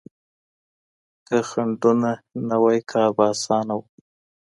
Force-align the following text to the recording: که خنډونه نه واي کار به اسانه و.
که 1.27 1.37
خنډونه 1.49 2.11
نه 2.47 2.55
واي 2.61 2.79
کار 2.91 3.09
به 3.17 3.25
اسانه 3.33 3.73
و. 3.77 3.81